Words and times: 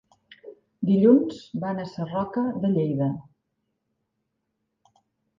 Dilluns 0.89 1.41
van 1.65 1.81
a 1.83 1.85
Sarroca 1.91 2.43
de 2.63 2.71
Lleida. 2.77 3.09